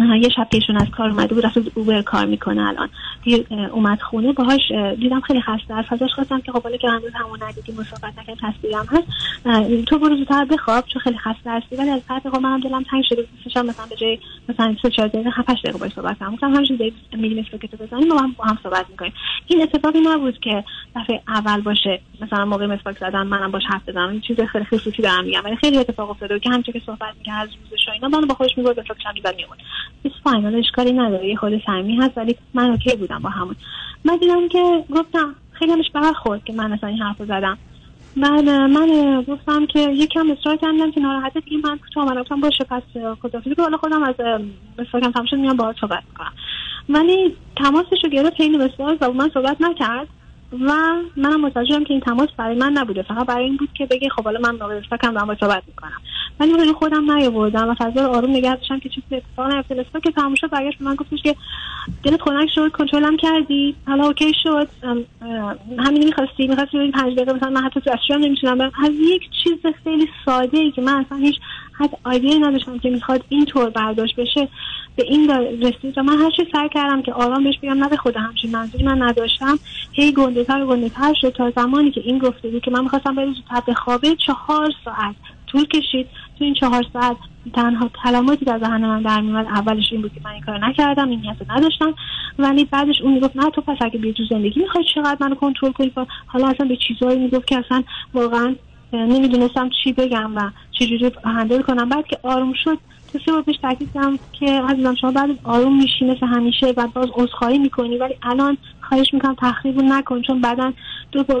یه 0.00 0.28
شب 0.28 0.48
پیشون 0.50 0.76
از 0.76 0.90
کار 0.90 1.10
اومده 1.10 1.34
بود 1.34 1.46
رفت 1.46 1.58
Uber 1.74 2.02
کار 2.02 2.26
می‌کنه 2.26 2.68
الان. 2.68 2.88
دیر 3.22 3.46
اومد 3.72 4.02
خونه 4.02 4.32
باهاش 4.32 4.72
دیدم 5.00 5.20
خیلی 5.20 5.40
خسته 5.40 5.74
است 5.74 5.92
ازش 5.92 6.12
خواستم 6.14 6.40
که 6.40 6.52
خب 6.52 6.62
حالا 6.62 6.76
که 6.76 6.88
هنوز 6.88 7.12
همون 7.14 7.42
ندیدیم 7.42 7.74
مصاحبت 7.74 8.18
نکردیم 8.18 8.36
تصویرم 8.42 8.86
هست. 8.90 9.06
تو 9.84 9.98
برو 9.98 10.16
زودتر 10.16 10.44
بخواب 10.44 10.84
چون 10.86 11.02
خیلی 11.02 11.18
خسته 11.18 11.50
هستی. 11.50 11.76
ولی 11.76 11.90
از 11.90 12.00
فرط 12.08 12.28
خب 12.28 12.40
منم 12.40 12.60
دلم 12.60 12.82
تنگ 12.82 13.04
شده 13.08 13.26
دوستشم 13.34 13.66
مثلا 13.66 13.86
به 13.86 13.96
جای 13.96 14.18
مثلا 14.48 14.76
سه 14.82 14.90
چهار 14.90 15.08
دقیقه 15.08 15.30
7 15.30 15.50
دقیقه 15.50 15.78
باهاش 15.78 15.92
صحبت 15.92 16.18
کنم 16.18 16.32
گفتم 16.32 16.54
همین 16.54 16.92
میگیم 17.12 17.44
که 17.44 17.68
تو 17.68 17.76
بزنیم 17.76 18.08
ما 18.08 18.18
هم 18.18 18.34
با 18.38 18.44
هم 18.44 18.58
صحبت 18.62 18.86
می‌کنیم. 18.90 19.12
این 19.46 19.62
اتفاقی 19.62 20.00
نبود 20.00 20.38
که 20.38 20.64
دفعه 20.96 21.22
اول 21.28 21.60
باشه 21.60 22.00
مثلا 22.20 22.44
موقع 22.44 22.66
مسواک 22.66 22.98
زدن 22.98 23.22
منم 23.22 23.50
باش 23.50 23.62
حرف 23.68 23.88
بزنم. 23.88 24.08
این 24.08 24.20
چیز 24.20 24.40
خیلی 24.40 24.64
خصوصی 24.64 25.02
دارم 25.02 25.24
میگم. 25.24 25.42
ولی 25.44 25.56
خیلی 25.56 25.78
اتفاق 25.78 26.10
افتاده 26.10 26.40
که 26.40 26.50
همونطور 26.50 26.72
که 26.72 26.82
صحبت 26.86 27.14
می‌کنه 27.18 27.34
از 27.34 27.48
روزش 27.62 27.88
اینا 27.88 28.08
من 28.08 28.26
با 28.26 28.34
خودش 28.34 28.58
می‌گفت 28.58 28.78
مسواکش 28.78 29.06
هم 29.06 29.14
میومد 29.36 29.58
ایس 30.02 30.12
فاین 30.24 30.54
اشکالی 30.54 30.92
نداره 30.92 31.28
یه 31.28 31.36
خود 31.36 31.62
صمیمی 31.66 31.96
هست 31.96 32.18
ولی 32.18 32.36
من 32.54 32.70
اوکی 32.70 32.96
بودم 32.96 33.18
با 33.18 33.28
همون. 33.28 33.56
من 34.04 34.16
دیدم 34.16 34.48
که 34.48 34.84
گفتم 34.90 35.34
خیلی 35.52 35.72
همش 35.72 35.90
برخورد 35.94 36.44
که 36.44 36.52
من 36.52 36.72
مثلا 36.72 36.88
این 36.88 37.02
حرف 37.02 37.16
زدم. 37.22 37.58
بعد 38.16 38.48
من 38.48 39.22
گفتم 39.28 39.66
که 39.66 39.80
یکم 39.80 40.30
اصرار 40.30 40.56
کردم 40.56 40.90
که 40.90 41.00
ناراحته 41.00 41.40
دیگه 41.40 41.56
من 41.64 41.78
تو 41.94 42.04
من 42.04 42.22
گفتم 42.22 42.40
باشه 42.40 42.64
پس 42.64 42.82
خدافظی 43.22 43.54
که 43.54 43.62
خودم 43.80 44.02
از 44.02 44.14
مسواکم 44.78 45.10
تمام 45.10 45.26
شد 45.26 45.36
میام 45.36 45.56
باهات 45.56 45.76
صحبت 45.80 46.02
کنم. 46.18 46.32
ولی 46.88 47.36
تماسش 47.56 48.04
رو 48.04 48.10
گرفت 48.10 48.40
این 48.40 48.62
مسواک 48.62 48.98
و 49.00 49.12
من 49.12 49.30
صحبت 49.34 49.56
نکرد. 49.60 50.08
و 50.60 50.72
منم 51.16 51.40
متوجهم 51.40 51.84
که 51.84 51.90
این 51.90 52.00
تماس 52.00 52.28
برای 52.36 52.56
من 52.56 52.72
نبوده. 52.72 53.02
فقط 53.02 53.26
برای 53.26 53.44
این 53.44 53.56
بود 53.56 53.68
که 53.74 53.86
بگه 53.86 54.08
خب 54.08 54.24
حالا 54.24 54.40
من 54.40 54.50
موقع 54.50 54.74
استاکم 54.74 55.14
دارم 55.14 55.36
صحبت 55.40 55.62
می‌کنم. 55.66 56.00
ولی 56.40 56.52
روی 56.52 56.72
خودم 56.72 57.12
نیاوردم 57.12 57.68
و 57.68 57.74
فضا 57.74 58.06
رو 58.06 58.12
آروم 58.12 58.30
نگه 58.30 58.56
داشتم 58.56 58.80
که 58.80 58.88
چیزی 58.88 59.16
اتفاق 59.16 59.70
نیفتاد 59.70 60.02
که 60.02 60.10
تموم 60.10 60.34
شد 60.34 60.50
برگشت 60.50 60.78
به 60.78 60.84
من 60.84 60.94
گفتش 60.94 61.22
که 61.22 61.36
دلت 62.02 62.22
خنک 62.22 62.48
شد 62.54 62.72
کنترلم 62.72 63.16
کردی؟ 63.16 63.74
حالا 63.86 64.04
اوکی 64.06 64.32
شد. 64.42 64.68
همین 65.78 66.04
می‌خواستی؟ 66.04 66.46
می‌خواستی 66.46 66.78
بری 66.78 66.90
پنج 66.90 67.14
دقیقه؟ 67.14 67.32
مثلا 67.32 67.50
من 67.50 67.62
حتی 67.62 67.80
تو 67.80 68.18
نمی‌تونم 68.18 68.60
از 68.60 68.92
یک 69.00 69.22
چیز 69.44 69.72
خیلی 69.84 70.08
ساده 70.24 70.58
ای 70.58 70.70
که 70.70 70.82
من 70.82 71.04
اصلا 71.04 71.18
هیچ 71.18 71.36
حتی 71.72 71.96
آیدیایی 72.04 72.38
نداشتم 72.38 72.78
که 72.78 72.90
می‌خواد 72.90 73.24
اینطور 73.28 73.70
برداشت 73.70 74.16
بشه 74.16 74.48
به 74.96 75.04
این 75.08 75.30
رسید. 75.62 75.98
و 75.98 76.02
من 76.02 76.18
هر 76.18 76.30
چی 76.30 76.46
سعی 76.52 76.68
کردم 76.68 77.02
که 77.02 77.12
آرام 77.12 77.44
بهش 77.44 77.58
بگم 77.62 77.84
نه 77.84 77.88
به 77.88 77.96
خود 77.96 78.16
همچین 78.16 78.50
منظوری 78.50 78.84
من 78.84 79.02
نداشتم. 79.02 79.58
هی 79.92 80.12
گنده 80.12 80.44
تر 80.44 80.62
و 80.62 80.66
گنده 80.66 80.88
تر 80.88 81.14
شد 81.20 81.30
تا 81.30 81.50
زمانی 81.50 81.90
که 81.90 82.00
این 82.00 82.18
گفته 82.18 82.48
بود 82.48 82.62
که 82.62 82.70
من 82.70 82.82
می‌خواستم 82.82 83.14
بری 83.14 83.34
زودتر 83.34 83.60
به 83.66 83.74
خوابه 83.74 84.16
چهار 84.26 84.72
ساعت 84.84 85.14
طول 85.46 85.64
کشید. 85.64 86.06
تو 86.38 86.44
این 86.44 86.54
چهار 86.54 86.84
ساعت 86.92 87.16
تنها 87.52 87.90
کلماتی 88.04 88.44
در 88.44 88.58
ذهن 88.58 88.86
من 88.86 89.02
در 89.02 89.20
میومد 89.20 89.46
اولش 89.46 89.92
این 89.92 90.02
بود 90.02 90.14
که 90.14 90.20
من 90.24 90.30
این 90.30 90.42
کار 90.42 90.66
نکردم 90.66 91.08
این 91.08 91.20
نیت 91.20 91.36
نداشتم. 91.50 91.94
ولی 92.38 92.64
بعدش 92.64 93.00
اون 93.02 93.14
می‌گفت 93.14 93.36
نه 93.36 93.50
تو 93.50 93.60
پس 93.60 93.76
اگه 93.80 93.98
بیا 93.98 94.12
تو 94.12 94.22
زندگی 94.30 94.60
می‌خوای 94.60 94.84
چقدر 94.94 95.16
منو 95.20 95.34
کنترل 95.34 95.72
کنی؟ 95.72 95.92
حالا 96.26 96.48
اصلا 96.48 96.66
به 96.66 96.76
چیزایی 96.76 97.18
می‌گفت 97.18 97.46
که 97.46 97.58
اصلا 97.58 97.82
واقعا 98.14 98.54
نمی‌دونستم 98.92 99.70
چی 99.84 99.92
بگم 99.92 100.36
و 100.36 100.50
چجوری 100.70 101.12
هندل 101.24 101.62
کنم. 101.62 101.88
بعد 101.88 102.06
که 102.06 102.18
آروم 102.22 102.52
شد 102.64 102.78
تو 103.12 103.18
سه 103.26 103.32
بار 103.32 103.44
تاکید 103.62 103.92
کردم 103.94 104.18
که 104.32 104.46
عزیزم 104.46 104.94
شما 104.94 105.10
بعد 105.10 105.30
آروم 105.44 105.78
میشی 105.78 106.04
مثل 106.04 106.26
همیشه 106.26 106.74
و 106.76 106.86
باز 106.86 107.08
عذرخواهی 107.14 107.58
می‌کنی 107.58 107.96
ولی 107.96 108.14
الان 108.22 108.56
خواهش 108.80 109.14
می‌کنم 109.14 109.36
تخریب 109.38 109.82
نکن 109.82 110.22
چون 110.22 110.40
بعدا 110.40 110.72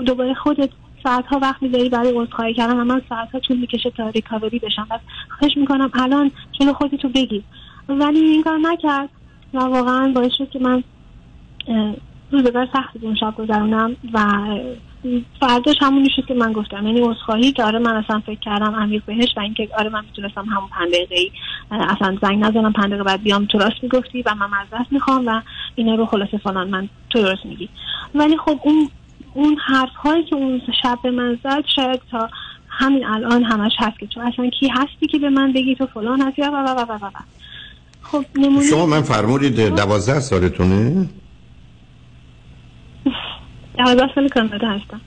دوباره 0.06 0.34
خودت 0.34 0.70
ساعت 1.04 1.26
ها 1.26 1.38
وقت 1.38 1.62
می‌ذاری 1.62 1.88
برای 1.88 2.12
عذرخواهی 2.16 2.54
کردن 2.54 2.76
و 2.80 2.84
من 2.84 3.02
ساعت 3.08 3.30
ها 3.30 3.40
طول 3.40 3.56
می‌کشه 3.56 3.90
تا 3.90 4.08
ریکاوری 4.08 4.58
بشم. 4.58 4.86
پس 4.90 5.00
خواهش 5.38 5.56
می‌کنم 5.56 5.90
الان 5.94 6.32
جلو 6.52 6.72
خودتو 6.72 7.08
بگی. 7.08 7.44
ولی 7.88 8.18
این 8.18 8.42
کار 8.42 8.58
نکرد 8.58 9.08
و 9.54 9.58
واقعا 9.58 10.12
باعث 10.12 10.32
شد 10.38 10.50
که 10.50 10.58
من 10.58 10.82
روزگار 12.30 12.68
سختی 12.72 12.98
اون 13.02 13.14
شب 13.14 13.34
گذرونم 13.38 13.96
و 14.12 14.26
فرداش 15.40 15.76
همونی 15.80 16.08
شد 16.16 16.26
که 16.26 16.34
من 16.34 16.52
گفتم. 16.52 16.86
یعنی 16.86 17.00
عذرخواهی 17.00 17.52
که 17.52 17.64
آره 17.64 17.78
من 17.78 17.96
اصلا 17.96 18.20
فکر 18.26 18.40
کردم 18.40 18.74
عمیق 18.74 19.04
بهش 19.04 19.28
و 19.36 19.40
اینکه 19.40 19.68
آره 19.78 19.90
من 19.90 20.04
می‌تونستم 20.04 20.44
همون 20.44 20.68
پنج 20.68 20.88
دقیقه 20.88 21.14
ای 21.14 21.30
اصلا 21.70 22.16
زنگ 22.22 22.44
نزنم 22.44 22.72
پنج 22.72 22.86
دقیقه 22.86 23.04
بعد 23.04 23.22
بیام 23.22 23.44
تو 23.44 23.58
راست 23.58 23.82
می‌گفتی 23.82 24.22
و 24.22 24.34
من 24.34 24.46
معذرت 24.50 24.86
می‌خوام 24.90 25.26
و 25.26 25.40
اینا 25.74 25.94
رو 25.94 26.06
خلاصه 26.06 26.38
فلان 26.38 26.70
من 26.70 26.88
تو 27.10 27.22
درست 27.22 27.46
میگی. 27.46 27.68
ولی 28.14 28.36
خب 28.36 28.60
اون 28.64 28.88
اون 29.34 29.56
حرف 29.66 29.94
هایی 29.94 30.24
که 30.24 30.36
اون 30.36 30.62
شب 30.82 30.98
به 31.02 31.10
من 31.10 31.38
زد 31.44 31.64
شاید 31.76 32.00
تا 32.10 32.30
همین 32.68 33.04
الان 33.04 33.44
همش 33.44 33.72
هست 33.78 33.98
که 33.98 34.06
تو 34.06 34.20
اصلا 34.20 34.50
کی 34.60 34.68
هستی 34.68 35.06
که 35.10 35.18
به 35.18 35.30
من 35.30 35.52
بگی 35.52 35.74
تو 35.74 35.86
فلان 35.86 36.22
هستی؟ 36.22 36.42
و 36.42 36.46
و 36.46 36.84
و 36.88 37.06
و 37.06 37.10
خب 38.02 38.24
نمونه 38.34 38.66
شما 38.66 38.86
من 38.86 39.02
فرمودید 39.02 39.54
دوازده 39.54 40.20
سالتونه؟ 40.20 41.08
دوازده 43.78 44.14
سال 44.14 44.28
کانادا 44.28 44.68
هستم. 44.68 45.00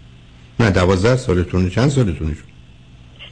نه 0.59 0.71
دوازده 0.71 1.15
سالتونه. 1.15 1.69
چند 1.69 1.89
سالتونه 1.89 2.33
شد؟ 2.33 2.43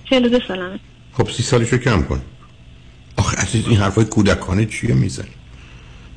چهل 0.10 0.30
دو 0.30 0.40
سالمه. 0.48 0.80
خب 1.14 1.30
سی 1.30 1.44
سالشو 1.44 1.78
کم 1.78 2.04
کن. 2.04 2.22
آخه 3.18 3.38
عزیز 3.42 3.68
این 3.68 3.78
حرفای 3.78 4.06
کودکانه 4.06 4.66
چیه 4.66 4.94
می‌زنی؟ 4.94 5.30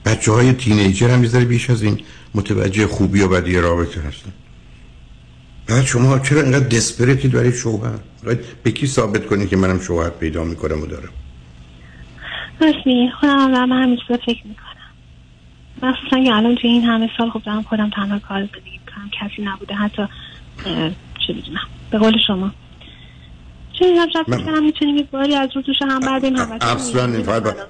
بچه 0.04 0.32
های 0.32 0.52
تینیجر 0.52 1.10
هم 1.10 1.18
می‌ذاره 1.18 1.44
بیش 1.44 1.70
از 1.70 1.82
این 1.82 2.00
متوجه 2.34 2.86
خوبی 2.86 3.20
و 3.20 3.28
بدی 3.28 3.56
رابطه 3.56 4.00
هستن. 4.00 4.32
بعد 5.68 5.84
شما 5.84 6.18
چرا 6.18 6.40
اینقدر 6.40 6.68
دسپریتید 6.68 7.32
برای 7.32 7.52
شوهر؟ 7.52 7.98
به 8.62 8.70
کی 8.70 8.86
ثابت 8.86 9.26
کنی 9.26 9.46
که 9.46 9.56
منم 9.56 9.80
شوهر 9.80 10.10
پیدا 10.10 10.44
می‌کنم 10.44 10.82
و 10.82 10.86
دارم؟ 10.86 11.08
رسمی 12.60 13.10
خودم 13.20 13.54
هم 13.54 13.72
همین 13.72 13.98
فکر 14.08 14.46
می‌کنم. 14.46 14.68
مخصوصا 15.82 16.24
که 16.24 16.34
الان 16.34 16.54
توی 16.54 16.70
این 16.70 16.84
همه 16.84 17.10
سال 17.18 17.30
خب 17.30 17.42
دارم 17.42 17.62
خودم 17.62 17.90
تنها 17.90 18.18
کار 18.18 18.40
زندگی 18.40 18.78
می‌کنم 18.86 19.10
کسی 19.20 19.42
نبوده 19.42 19.74
حتی 19.74 20.02
چه 21.26 21.32
بدونم 21.32 21.66
به 21.90 21.98
قول 21.98 22.16
شما. 22.26 22.50
چه 23.78 23.84
این 23.84 24.08
شب 24.12 24.30
من... 24.30 24.62
می‌تونیم 24.62 24.96
یک 24.96 25.10
باری 25.10 25.34
از 25.34 25.48
رو 25.54 25.62
دوش 25.62 25.76
هم 25.80 26.00
بردیم 26.00 26.36
هم 26.36 26.52
اصلا 26.60 27.04
این 27.04 27.22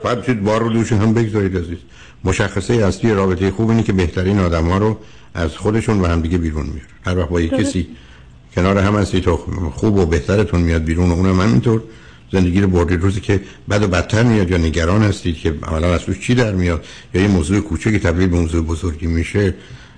باید 0.02 0.42
بار 0.42 0.62
رو 0.62 0.68
دوش 0.68 0.92
هم 0.92 1.14
بگذارید 1.14 1.56
عزیز. 1.56 1.78
مشخصه 2.24 2.74
اصلی 2.74 3.12
رابطه 3.12 3.50
خوب 3.50 3.70
اینه 3.70 3.82
که 3.82 3.92
بهترین 3.92 4.38
آدم 4.38 4.64
ها 4.64 4.78
رو 4.78 4.98
از 5.34 5.56
خودشون 5.56 6.00
و 6.00 6.06
هم 6.06 6.20
دیگه 6.20 6.38
بیرون 6.38 6.66
میاره. 6.66 6.88
هر 7.06 7.18
وقت 7.18 7.28
با 7.28 7.40
یک 7.40 7.50
کسی 7.50 7.88
کنار 8.54 8.78
هم 8.78 8.96
هستی 8.96 9.20
تو 9.20 9.36
خوب 9.74 9.96
و 9.96 10.06
بهترتون 10.06 10.60
میاد 10.60 10.84
بیرون 10.84 11.10
و 11.10 11.12
اونم 11.12 11.40
همینطور. 11.40 11.82
زندگی 12.32 12.60
رو 12.60 12.68
بردید. 12.68 13.00
روزی 13.00 13.20
که 13.20 13.40
بد 13.70 13.82
و 13.82 13.88
بدتر 13.88 14.22
میاد 14.22 14.50
یا 14.50 14.56
نگران 14.56 15.02
هستید 15.02 15.36
که 15.36 15.54
عملا 15.62 15.94
از 15.94 16.00
چی 16.20 16.34
در 16.34 16.52
میاد؟ 16.52 16.84
یا 17.14 17.22
یه 17.22 17.28
موضوع 17.28 17.60
کوچکی 17.60 17.98
تبدیل 17.98 18.28
به 18.28 18.36
موضوع 18.36 18.64
بزرگی 18.64 19.06
میشه. 19.06 19.54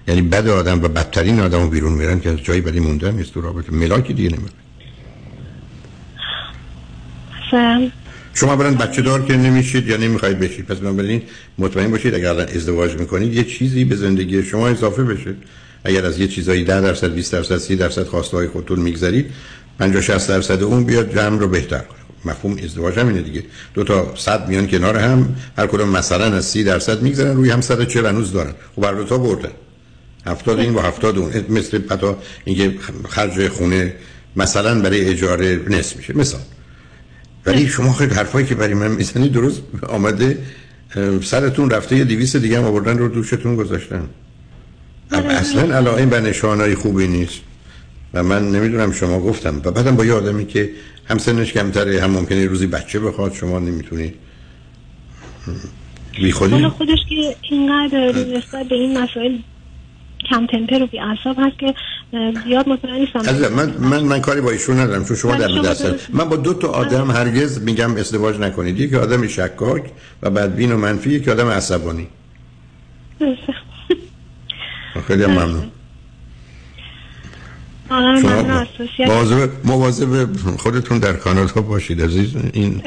یعنی 0.09 0.23
بد 0.23 0.49
آدم 0.49 0.83
و 0.83 0.89
بدترین 0.89 1.41
آدم 1.41 1.63
رو 1.63 1.69
بیرون 1.69 1.93
میرن 1.93 2.21
که 2.21 2.31
از 2.31 2.39
جایی 2.39 2.61
بدی 2.61 2.81
موندن 2.81 3.15
نیست 3.15 3.35
تو 3.35 3.41
رابطه. 3.41 3.73
ملاکی 3.73 4.13
دیگه 4.13 4.29
نمیره 4.29 4.53
شما 8.35 8.57
برند 8.57 8.79
بچه 8.79 9.03
دار 9.03 9.25
که 9.25 9.37
نمیشید 9.37 9.87
یا 9.87 9.97
نمی‌خواید 9.97 10.39
بشید. 10.39 10.67
پس 10.67 10.77
بنابراین 10.77 11.23
مطمئن 11.59 11.91
باشید 11.91 12.15
اگر 12.15 12.41
ازدواج 12.41 12.95
می‌کنید 12.95 13.35
یه 13.35 13.45
چیزی 13.45 13.85
به 13.85 13.97
زندگی 13.97 14.43
شما 14.43 14.69
اضافه 14.69 15.05
بشه. 15.05 15.35
اگر 15.85 16.07
از 16.07 16.19
یه 16.19 16.29
چیزایی 16.29 16.65
10 16.65 16.81
درصد 16.81 17.15
20 17.15 17.33
درصد 17.33 17.59
30 17.59 17.77
درصد 17.77 18.07
خواسته 18.07 18.37
های 18.37 18.49
خودتون 18.49 18.81
میگذرید 18.81 19.27
50 19.79 20.03
60 20.03 20.29
درصد 20.29 20.63
اون 20.63 20.85
بیاد 20.85 21.15
جمع 21.15 21.39
رو 21.39 21.49
بهتر 21.49 21.79
کنه. 21.79 21.99
مفهوم 22.25 22.57
ازدواج 22.65 22.99
هم 22.99 23.09
اینه 23.09 23.23
دیگه. 23.23 23.45
دو 23.75 23.85
تا 23.85 24.15
صد 24.17 24.49
میان 24.49 24.67
کنار 24.67 24.97
هم 24.97 25.37
هر 25.59 25.67
کدوم 25.67 25.89
مثلا 25.89 26.25
از 26.25 26.45
30 26.45 26.65
درصد 26.65 27.03
میگذرن 27.03 27.37
روی 27.37 27.51
هم 27.51 27.61
140 27.61 28.07
هنوز 28.07 28.33
دارن. 28.33 28.53
خب 28.77 28.83
بر 28.83 28.93
دو 28.93 29.05
تا 29.05 29.19
بردن. 29.19 29.51
70 30.27 30.59
این 30.59 30.73
با 30.73 30.83
70 30.83 31.19
اون. 31.19 31.33
مثل 31.49 31.79
پتا 31.79 32.19
اینکه 32.45 32.75
خرج 33.09 33.49
خونه 33.49 33.95
مثلا 34.37 34.81
برای 34.81 35.05
اجاره 35.05 35.61
نصف 35.69 35.97
میشه. 35.97 36.17
مثلا 36.17 36.41
ولی 37.47 37.69
شما 37.69 37.93
خیلی 37.93 38.15
حرفایی 38.15 38.47
که 38.47 38.55
برای 38.55 38.75
من 38.75 38.91
می‌زنی 38.91 39.29
درست 39.29 39.63
آمده 39.89 40.39
سرتون 41.23 41.71
رفته 41.71 41.97
یه 41.97 42.05
دیویس 42.05 42.37
دیگه 42.37 42.59
هم 42.59 42.65
آوردن 42.65 42.99
رو 42.99 43.09
دوشتون 43.09 43.57
گذاشتن. 43.57 44.09
آره. 45.13 45.27
اصلا 45.27 45.77
علاقه 45.77 46.07
به 46.07 46.21
نشانهای 46.21 46.75
خوبی 46.75 47.09
نیست. 47.09 47.41
و 48.15 48.23
من 48.23 48.51
نمی‌دونم 48.51 48.93
شما 48.93 49.21
گفتم. 49.21 49.61
و 49.65 49.71
بعدم 49.71 49.97
با 49.97 50.05
یه 50.05 50.13
آدمی 50.13 50.47
که 50.47 50.71
هم 51.09 51.19
سنش 51.19 51.53
کمتره 51.53 52.03
هم 52.03 52.11
ممکنه 52.11 52.47
روزی 52.47 52.67
بچه 52.67 53.01
بخواد 53.01 53.35
شما 53.35 53.59
نمی‌تونی. 53.59 54.15
بی 56.17 56.33
خودی؟ 56.33 56.69
خودش 56.69 56.99
که 57.09 57.37
اینقدر 57.51 58.13
نسبت 58.37 58.69
به 58.69 58.75
این 58.75 58.99
مسائل 58.99 59.39
کم 60.31 60.47
تمپر 60.47 60.83
و 60.83 60.87
بی 60.87 60.99
هست 60.99 61.59
که 61.59 61.75
زیاد 62.45 62.69
مطمئن 62.69 62.95
نیستم. 62.95 63.49
من 63.55 63.75
من 63.79 64.03
من 64.03 64.21
کاری 64.21 64.41
با 64.41 64.51
ایشون 64.51 64.79
ندارم 64.81 65.05
چون 65.05 65.17
شما 65.17 65.37
در 65.37 65.63
دست 65.63 66.11
من 66.13 66.25
با 66.25 66.37
دو 66.37 66.55
تا 66.55 66.69
آدم 66.69 67.11
هرگز 67.11 67.63
میگم 67.63 67.97
ازدواج 67.97 68.39
نکنید. 68.39 68.81
یکی 68.81 68.97
آدم 68.97 69.27
شکاک 69.27 69.85
و 70.23 70.31
بدبین 70.31 70.73
و 70.73 70.77
منفی 70.77 71.11
یکی 71.11 71.31
آدم 71.31 71.49
عصبانی. 71.49 72.09
خیلی 75.07 75.27
ممنون. 75.27 75.71
مواظب 78.99 79.51
مواظب 79.65 80.29
خودتون 80.57 80.99
در 80.99 81.13
کانادا 81.13 81.61
باشید 81.61 82.03
عزیز. 82.03 82.37
این 82.53 82.83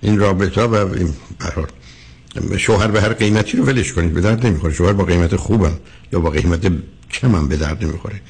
این 0.00 0.18
رابطه 0.18 0.62
و 0.62 0.74
این 0.74 1.14
شوهر 2.58 2.88
به 2.88 3.00
هر 3.00 3.12
قیمتی 3.12 3.56
رو 3.56 3.64
ولش 3.64 3.92
کنید 3.92 4.14
به 4.14 4.20
درد 4.20 4.46
نمی‌خوره. 4.46 4.74
شوهر 4.74 4.92
با 4.92 5.04
قیمت 5.04 5.36
خوبم 5.36 5.72
یا 6.12 6.20
با 6.20 6.30
قیمت 6.30 6.72
کمم 7.10 7.48
به 7.48 7.56
درد 7.56 7.84
نمی‌خوره. 7.84 8.20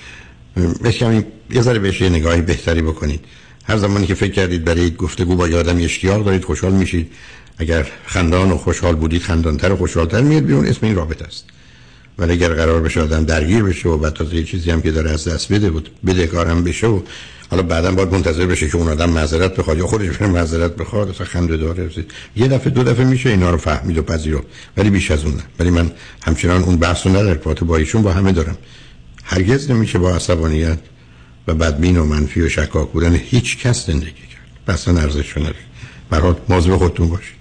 بسیار 0.67 1.25
یه 1.51 1.63
ذره 1.63 1.79
بهش 1.79 2.01
یه 2.01 2.09
نگاهی 2.09 2.41
بهتری 2.41 2.83
بکنید. 2.83 3.21
هر 3.65 3.77
زمانی 3.77 4.07
که 4.07 4.15
فکر 4.15 4.33
کردید 4.33 4.65
برای 4.65 4.91
گفتگو 4.91 5.37
با 5.37 5.49
یادم 5.49 5.85
اشتیاق 5.85 6.25
دارید 6.25 6.45
خوشحال 6.45 6.73
میشید. 6.73 7.13
اگر 7.59 7.87
خندان 8.07 8.51
و 8.51 8.57
خوشحال 8.57 8.95
بودید 8.95 9.23
خندانتر 9.23 9.73
و 9.73 9.77
خوشحالتر 9.77 10.21
میاد 10.21 10.43
بیرون 10.43 10.67
اسم 10.67 10.87
این 10.87 10.95
رابطه 10.95 11.25
است. 11.25 11.45
ولی 12.19 12.33
اگر 12.33 12.49
قرار 12.49 12.81
بشه 12.81 13.01
آدم 13.01 13.25
درگیر 13.25 13.63
بشه 13.63 13.89
و 13.89 13.97
بعد 13.97 14.13
تازه 14.13 14.37
یه 14.37 14.45
چیزی 14.45 14.71
هم 14.71 14.83
که 14.83 14.91
داره 14.91 15.11
از 15.11 15.29
دست 15.29 15.53
بده 15.53 15.71
بود 15.71 15.91
بده 16.07 16.27
کارم 16.27 16.65
بشه 16.65 16.87
و 16.87 17.01
حالا 17.51 17.63
بعدا 17.63 17.93
باید 17.93 18.13
منتظر 18.13 18.47
بشه 18.47 18.69
که 18.69 18.77
اون 18.77 18.89
آدم 18.89 19.11
معذرت 19.11 19.57
بخواد 19.57 19.79
یا 19.79 19.87
خودش 19.87 20.17
بره 20.17 20.29
معذرت 20.29 20.77
بخواد 20.77 21.09
اصلا 21.09 21.27
خنده 21.27 21.57
داره. 21.57 21.91
یه 22.37 22.49
دفعه 22.49 22.71
دو 22.71 22.83
دفعه 22.83 23.05
میشه 23.05 23.31
اینا 23.31 23.51
رو 23.51 23.57
فهمید 23.57 23.99
و 23.99 24.03
پذیرفت. 24.03 24.47
ولی 24.77 24.91
بیش 24.91 25.11
از 25.11 25.25
اون 25.25 25.35
نه. 25.35 25.43
ولی 25.59 25.71
من 25.71 25.91
همچنان 26.23 26.63
اون 26.63 26.77
بحث 26.77 27.07
رو 27.07 27.17
ارتباط 27.17 27.65
با 27.65 27.77
ایشون 27.77 28.03
با 28.03 28.13
همه 28.13 28.33
دارم. 28.33 28.59
هرگز 29.31 29.71
نمیشه 29.71 29.99
با 29.99 30.15
عصبانیت 30.15 30.79
و 31.47 31.55
بدبین 31.55 31.97
و 31.97 32.05
منفی 32.05 32.41
و 32.41 32.49
شکاک 32.49 32.89
بودن 32.89 33.15
هیچ 33.15 33.59
کس 33.59 33.87
زندگی 33.87 34.11
کرد. 34.11 34.75
اصلا 34.75 35.01
ارزش 35.01 35.37
نداره. 35.39 35.57
برات 36.11 36.39
مواظب 36.49 36.77
خودتون 36.77 37.09
باشید. 37.09 37.37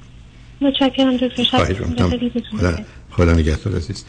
متشکرم 0.62 1.18
دکتر 1.18 2.86
خدا 3.12 3.34
نگهدار 3.34 3.76
عزیز. 3.76 4.06